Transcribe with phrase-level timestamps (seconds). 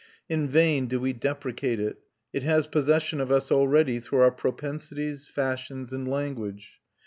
[0.27, 1.99] In vain do we deprecate it;
[2.33, 6.79] it has possession of us already through our propensities, fashions, and language.